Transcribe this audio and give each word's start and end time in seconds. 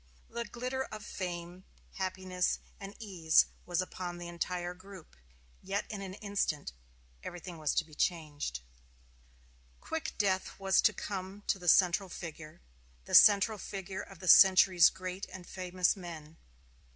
The 0.31 0.45
glitter 0.45 0.85
of 0.85 1.05
fame, 1.05 1.63
happiness, 1.93 2.57
and 2.79 2.95
ease 2.97 3.45
was 3.67 3.83
upon 3.83 4.17
the 4.17 4.27
entire 4.27 4.73
group; 4.73 5.15
yet 5.61 5.85
in 5.91 6.01
an 6.01 6.15
instant 6.15 6.71
everything 7.21 7.59
was 7.59 7.75
to 7.75 7.85
be 7.85 7.93
changed. 7.93 8.61
Quick 9.79 10.13
death 10.17 10.59
was 10.59 10.81
to 10.81 10.93
come 10.93 11.43
to 11.45 11.59
the 11.59 11.69
central 11.69 12.09
figure 12.09 12.61
the 13.05 13.13
central 13.13 13.59
figure 13.59 14.01
of 14.01 14.17
the 14.17 14.27
century's 14.27 14.89
great 14.89 15.27
and 15.29 15.45
famous 15.45 15.95
men. 15.95 16.37